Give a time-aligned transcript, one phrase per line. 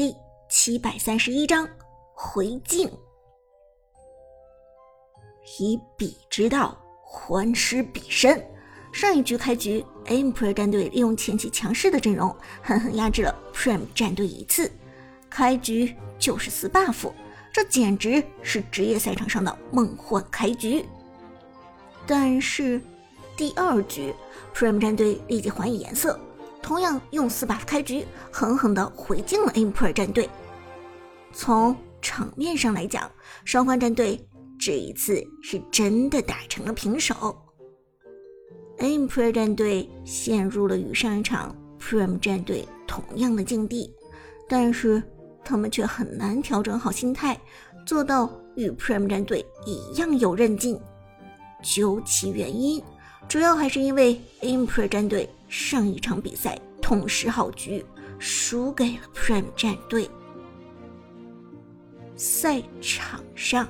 [0.00, 0.16] 第
[0.48, 1.68] 七百三十一章
[2.14, 2.90] 回敬。
[5.58, 8.42] 以彼之道还施彼身。
[8.94, 14.72] 上一局开局，Emperor 战队利用前期强势的阵容，狠狠压制了 Prime 战队一次，
[15.28, 17.12] 开局就是四 buff，
[17.52, 20.82] 这简直是职业赛场上的梦幻开局。
[22.06, 22.80] 但是
[23.36, 24.14] 第二局
[24.54, 26.18] ，Prime 战队立即还以颜色。
[26.62, 30.28] 同样用四 buff 开局，狠狠地回敬了 Emperor 战队。
[31.32, 33.10] 从场面上来讲，
[33.44, 34.20] 双方战队
[34.58, 37.36] 这一次是真的打成了平手。
[38.78, 43.92] Emperor 战队陷入了与上一场 Prime 战队同样的境地，
[44.48, 45.02] 但是
[45.44, 47.38] 他们却很难调整好心态，
[47.86, 50.80] 做到与 Prime 战队一样有韧劲。
[51.62, 52.82] 究其原因，
[53.30, 55.28] 主要还是因为 IMPERE 战队。
[55.48, 57.84] 上一场比赛痛失好局，
[58.20, 60.08] 输给了 Prime 战队。
[62.14, 63.68] 赛场上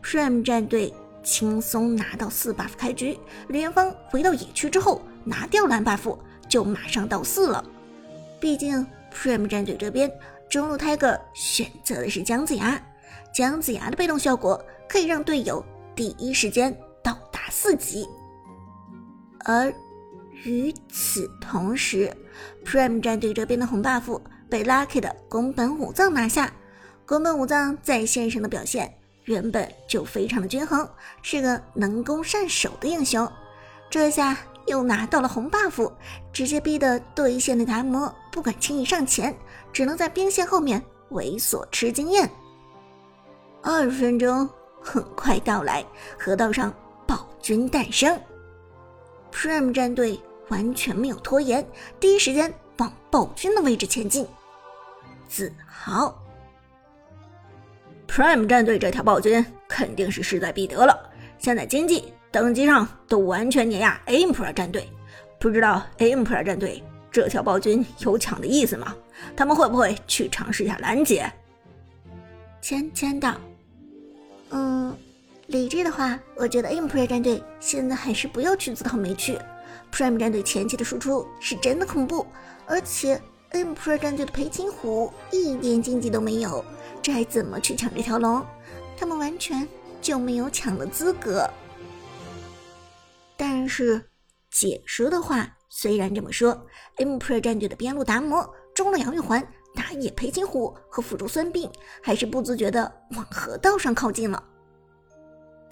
[0.00, 3.18] ，Prime 战队轻松拿到四 buff 开局。
[3.48, 6.16] 联方回到野区之后，拿掉蓝 buff
[6.48, 7.64] 就马上到四了。
[8.38, 10.08] 毕竟 Prime 战队这边
[10.48, 12.80] 中路 Tiger 选择的是姜子牙，
[13.34, 15.64] 姜子牙的被动效果可以让队友
[15.96, 18.06] 第一时间到达四级，
[19.44, 19.72] 而。
[20.42, 22.14] 与此同时
[22.66, 24.20] ，Prime 战队这边的红 buff
[24.50, 26.52] 被 Lucky 的宫本武藏拿下。
[27.06, 28.92] 宫本武藏在线上的表现
[29.24, 30.86] 原本就非常的均衡，
[31.22, 33.26] 是个能攻善守的英雄。
[33.88, 34.36] 这下
[34.66, 35.90] 又拿到了红 buff，
[36.30, 39.34] 直接逼得对线的达摩不敢轻易上前，
[39.72, 42.28] 只能在兵线后面猥琐吃经验。
[43.62, 44.46] 二十分钟
[44.82, 45.82] 很快到来，
[46.18, 46.74] 河道上
[47.06, 48.20] 暴君诞生
[49.34, 50.20] ，Prime 战队。
[50.50, 51.66] 完全没有拖延，
[51.98, 54.28] 第一时间往暴君的位置前进。
[55.26, 56.22] 子豪
[58.06, 61.10] ，Prime 战队这条暴君肯定是势在必得了。
[61.38, 64.86] 现在经济等级上都完全碾压 Emperor 战队，
[65.40, 68.94] 不知道 Emperor 战队这条暴君有抢的意思吗？
[69.34, 71.32] 他们会不会去尝试一下拦截？
[72.60, 73.34] 芊芊道
[74.52, 74.94] ：“嗯，
[75.48, 79.38] 理智的话，我觉得 Emperor 战队现在还是不要去自讨没趣。”
[79.92, 82.26] Prime 战队前期的输出是真的恐怖，
[82.66, 83.20] 而且
[83.52, 86.64] Emperor 战队的裴擒虎一点经济都没有，
[87.02, 88.44] 这还怎么去抢这条龙？
[88.96, 89.68] 他们完全
[90.00, 91.48] 就没有抢的资格。
[93.36, 94.02] 但是
[94.50, 96.66] 解说的话虽然这么说
[96.96, 101.70] ，Emperor 战队的边路达摩、中路杨玉环、打野裴擒虎和辅助孙膑
[102.02, 104.42] 还是不自觉的往河道上靠近了。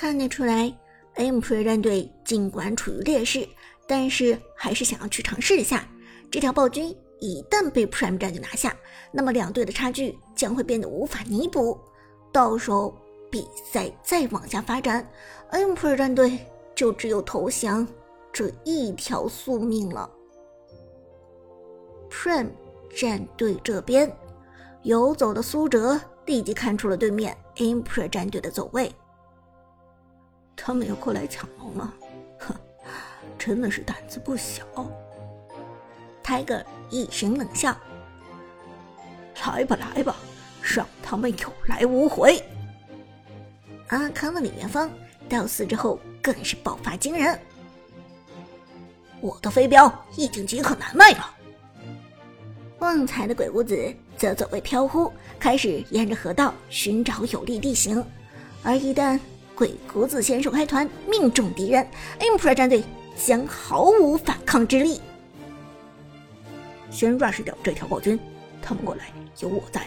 [0.00, 0.74] 看得出来
[1.16, 3.46] ，Emperor 战队尽管处于劣势。
[3.86, 5.86] 但是还是想要去尝试一下
[6.30, 6.96] 这条暴君。
[7.18, 8.74] 一旦被 Prime 战队拿下，
[9.12, 11.78] 那么两队的差距将会变得无法弥补。
[12.32, 12.96] 到时候
[13.30, 15.06] 比赛再往下发展
[15.50, 16.38] ，Emperor 战队
[16.74, 17.86] 就只有投降
[18.32, 20.10] 这一条宿命了。
[22.08, 22.52] Prime
[22.96, 24.10] 战队这边
[24.82, 28.90] 游走的苏哲立即看出了对面 Emperor 战队的走位，
[30.62, 31.94] 他们要过来抢龙了。
[33.38, 34.62] 真的是胆子不小。
[36.22, 37.74] Tiger 一声冷笑
[39.46, 40.16] ：“来吧，来吧，
[40.62, 42.42] 让他们有来无回。”
[43.88, 44.88] 阿康的李元芳
[45.28, 47.40] 到四之后更是爆发惊人，
[49.20, 51.34] 我的飞镖已经饥渴难耐了。
[52.78, 58.04] 旺财的鬼谷子则走位飘忽，开始沿着河道寻找有利地形，
[58.62, 59.18] 而一旦
[59.60, 61.86] 鬼谷子先手开团命中敌人
[62.18, 62.82] ，Mpro 战队。
[63.26, 64.98] 将毫无反抗之力。
[66.90, 68.18] 先 rush 掉这条暴君，
[68.62, 69.82] 他们过来有我在。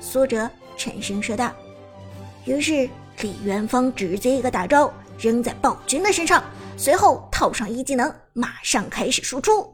[0.00, 1.54] 苏哲沉声说道。
[2.44, 6.42] 于是李元芳直接一个大招扔在暴君的身上，
[6.76, 9.72] 随后套上一技能，马上开始输出。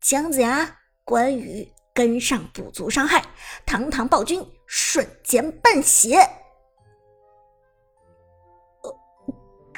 [0.00, 3.24] 姜子牙、关羽跟上补足伤害，
[3.66, 6.24] 堂堂暴君瞬间半血。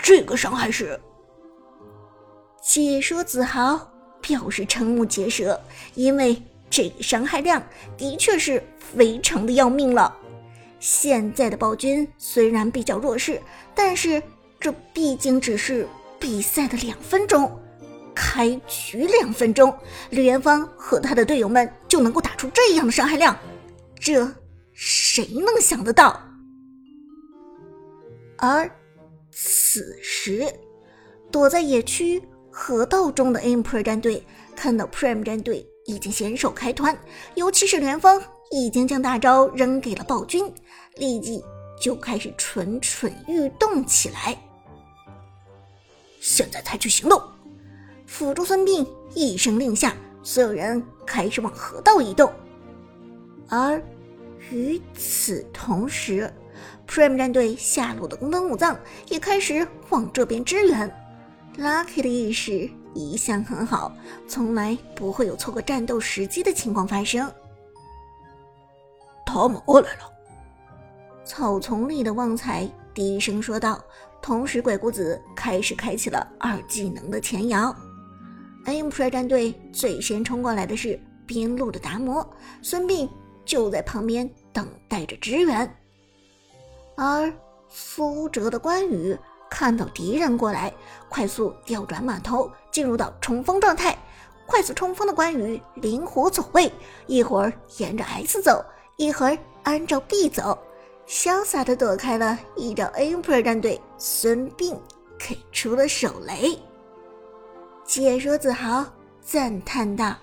[0.04, 1.00] 这个伤害是？
[2.62, 3.90] 解说子豪
[4.20, 5.58] 表示瞠目结舌，
[5.94, 7.62] 因为这个伤害量
[7.96, 10.14] 的确是非常的要命了。
[10.78, 13.40] 现在的暴君虽然比较弱势，
[13.74, 14.22] 但是
[14.60, 15.88] 这毕竟只是
[16.20, 17.58] 比赛的两分钟，
[18.14, 19.74] 开局两分钟，
[20.10, 23.34] 李元芳和他的队友们就能够打出这样的伤害量，
[23.98, 24.30] 这
[24.74, 26.20] 谁能想得到？
[28.36, 28.70] 而
[29.74, 30.46] 此时，
[31.32, 32.22] 躲在野区。
[32.48, 34.24] 河道中的 Emperor 战队
[34.54, 36.96] 看到 Prime 战队已经先手开团，
[37.34, 38.22] 尤其是连峰
[38.52, 40.48] 已经将大招扔给了暴君，
[40.94, 41.42] 立即
[41.80, 44.38] 就开始蠢蠢欲动起来。
[46.20, 47.20] 现在采取行动！
[48.06, 52.32] 辅助孙膑一声令下，所有人开始往河道移动。
[53.48, 53.82] 而
[54.52, 56.32] 与此同时
[56.86, 58.78] ，Prime 战队下路的宫本武藏
[59.08, 60.90] 也开始往这边支援。
[61.56, 63.92] Lucky 的意识一向很好，
[64.26, 67.30] 从来不会有错过战斗时机的情况发生。
[69.24, 70.10] 他们过来了。
[71.24, 73.82] 草丛里的旺财低声说道，
[74.20, 77.74] 同时鬼谷子开始开启了二技能的前摇。
[78.66, 82.28] Emperor 战队最先冲过来的是边路的达摩，
[82.62, 83.08] 孙膑
[83.44, 85.76] 就在旁边等待着支援，
[86.96, 87.32] 而
[87.68, 89.16] 苏哲的关羽。
[89.50, 90.74] 看到敌人过来，
[91.08, 93.96] 快速调转马头，进入到冲锋状态。
[94.46, 96.72] 快速冲锋的关羽灵活走位，
[97.06, 98.64] 一会儿沿着 S 走，
[98.96, 100.58] 一会儿按照 B 走，
[101.06, 104.76] 潇洒的躲开了一招 Emperor 战队孙膑
[105.18, 106.58] 给出了手雷。
[107.84, 108.84] 解说子豪
[109.20, 110.16] 赞叹道：“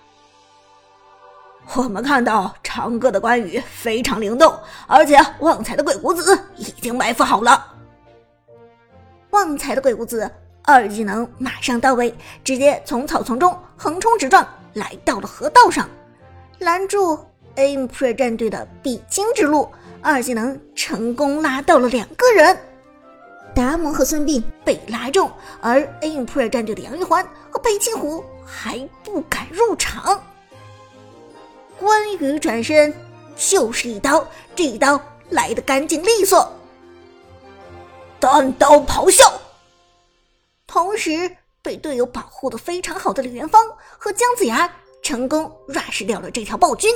[1.76, 4.54] 我们看到长歌的关羽非常灵动，
[4.88, 7.66] 而且旺财的鬼谷子已经埋伏好了。”
[9.32, 10.30] 旺财的鬼谷子
[10.64, 12.14] 二技能马上到位，
[12.44, 15.88] 直接从草丛中横冲直撞，来到了河道上，
[16.60, 17.18] 拦住
[17.56, 19.70] Aim Pre 战队的必经之路。
[20.02, 22.58] 二技能成功拉到了两个人，
[23.56, 25.32] 达摩和孙膑被拉中，
[25.62, 30.20] 而 Aim Pre 战队的杨玉环和裴擒虎还不敢入场。
[31.82, 32.94] 关羽转身
[33.36, 34.24] 就是一刀，
[34.56, 35.02] 这一刀
[35.32, 36.54] 来得干净利索。
[38.20, 39.34] 单刀咆哮，
[40.68, 43.68] 同时被队友保护的非常好的李元芳
[43.98, 46.94] 和姜子牙成功 rush 掉了这条暴君。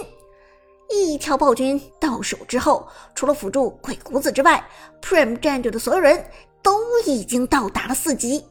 [0.88, 4.64] 一条暴君到手之后，除了辅助鬼谷子之外
[5.02, 6.30] ，Prime 战队的所有人
[6.62, 8.46] 都已经到达了四级，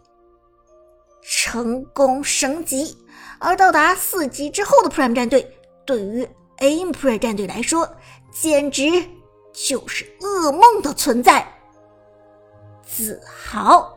[1.22, 2.98] 成功升级。
[3.38, 5.53] 而到达四级之后的 Prime 战队，
[5.84, 6.28] 对于
[6.58, 7.88] Emperor 战队来说，
[8.30, 8.82] 简直
[9.52, 11.46] 就是噩梦的存在。
[12.82, 13.96] 自豪！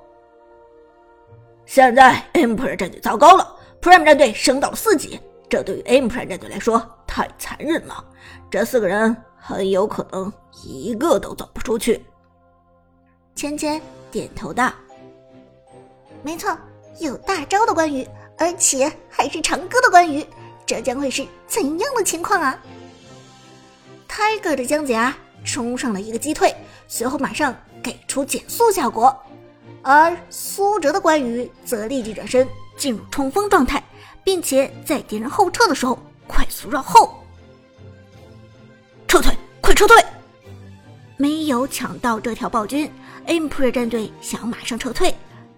[1.65, 5.19] 现在 Emperor 战队糟糕了，Prime 战队升到了四级，
[5.49, 8.03] 这对于 Emperor 战队来说太残忍了。
[8.49, 10.31] 这四个人很有可能
[10.63, 12.05] 一个都走不出去。
[13.35, 13.79] 芊芊
[14.09, 14.71] 点头道
[16.23, 16.57] ：“没错，
[16.99, 18.07] 有大招的关羽，
[18.37, 20.25] 而且还是长歌的关羽，
[20.67, 22.59] 这将会是怎样的情况啊
[24.07, 26.55] ？”Tiger 的姜子牙冲上了一个击退，
[26.87, 27.55] 随后马上。
[27.83, 29.15] 给出减速效果，
[29.81, 33.81] 而苏哲的关羽则立即转身进入冲锋状态，
[34.25, 35.97] 并且在敌人后撤的时候
[36.27, 37.23] 快速绕后
[39.07, 40.03] 撤退，快撤退！
[41.15, 42.91] 没有抢到这条暴君
[43.25, 45.15] ，Emperor 战队想马上撤退，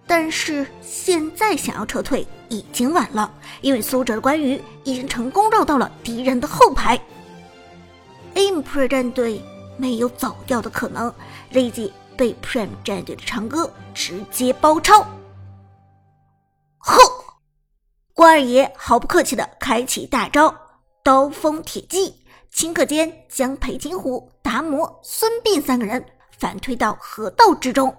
[0.10, 7.00] 但是现在想要撤退已经晚了，因为苏哲的关羽已经成功绕到了敌人的后排
[8.34, 9.40] ，Emperor 战队
[9.78, 11.14] 没有走掉的可能，
[11.52, 11.94] 立即。
[12.18, 15.00] 被 Prime 战队的长歌直接包抄，
[16.80, 16.98] 哼！
[18.14, 20.54] 关二爷毫不客气的开启大招
[21.02, 22.14] 刀锋铁骑，
[22.54, 26.06] 顷刻间将裴擒虎、达摩、孙膑三个人
[26.38, 27.96] 反推到河道之中。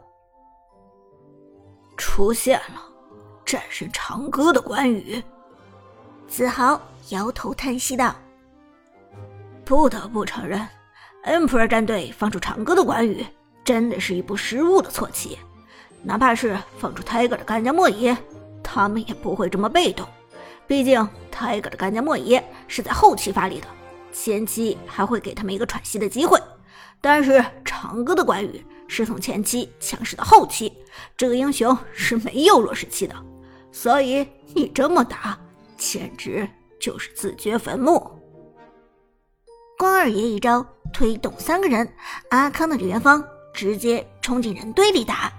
[2.00, 2.82] 出现了，
[3.44, 5.22] 战胜长歌的关羽。
[6.26, 6.80] 子豪
[7.10, 8.16] 摇头叹息道
[9.64, 10.66] ：“不得不承认
[11.26, 13.24] ，Emperor 战队放出长歌的关羽。”
[13.62, 15.38] 真的是一步失误的错棋，
[16.02, 18.16] 哪怕是放出 Tiger 的干将莫邪，
[18.62, 20.08] 他们也不会这么被动。
[20.66, 23.66] 毕竟 Tiger 的干将莫邪是在后期发力的，
[24.12, 26.40] 前期还会给他们一个喘息的机会。
[27.02, 30.72] 但是长歌的关羽是从前期强势到后期，
[31.16, 33.14] 这个英雄是没有弱势期的，
[33.70, 35.38] 所以你这么打，
[35.76, 36.46] 简直
[36.80, 38.04] 就是自掘坟墓。
[39.78, 41.88] 关二爷一招推动三个人，
[42.30, 43.24] 阿康的李元芳。
[43.52, 45.30] 直接冲进人堆里打，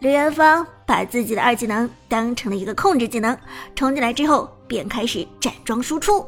[0.00, 3.38] 李元芳把自己的二技能当成了一个控制技能，
[3.76, 6.26] 冲进来之后便开始站桩输出。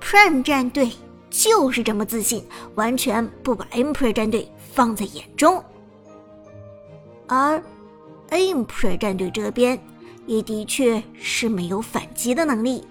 [0.00, 0.92] Prime 战队
[1.28, 2.46] 就是这么自信，
[2.76, 5.62] 完全不把 Emperor 战队放在眼中。
[7.26, 7.62] 而
[8.30, 9.78] ，im 帅战队这边
[10.26, 12.86] 也的确是没有反击的能力，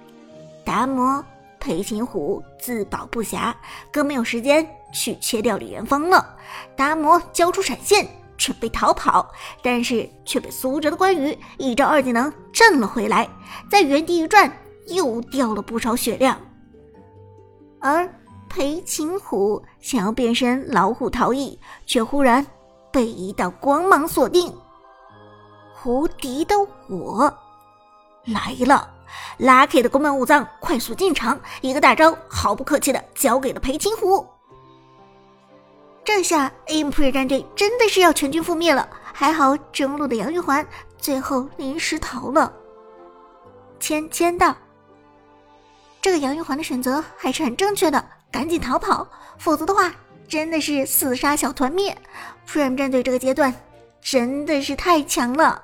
[0.66, 1.24] 达摩、
[1.60, 3.54] 裴擒虎自保不暇，
[3.92, 4.68] 更没有时间。
[4.96, 6.38] 去切掉李元芳了，
[6.75, 9.28] 达摩交出闪现准备逃跑，
[9.63, 13.28] 但是却被苏哲的关羽一招二技能震了回来，
[13.72, 16.40] 在原地一转，又掉了不少血量，
[17.80, 18.08] 而
[18.48, 22.46] 裴擒虎想要变身老虎逃逸，却忽然
[22.94, 24.56] 被一道光芒锁定。
[25.84, 26.56] 无敌的
[26.88, 27.34] 我
[28.26, 28.90] 来了
[29.38, 34.26] ，Lucky 的宫本武藏快速进场，一个大招毫不客气的交给了裴擒虎。
[36.06, 40.66] 这下 a m p r 战队真的是要全军覆灭了，还好中路的杨玉环
[40.98, 42.54] 最后临时逃了。
[43.80, 44.56] 芊芊道
[46.02, 49.06] ：“这个杨玉环的选择还是很正确的，赶紧逃跑，
[49.38, 49.92] 否则的话
[50.34, 51.96] 真的是四杀小团灭。
[52.48, 53.54] ，Fram 战队这个阶段
[54.02, 55.63] 真的是太强了。”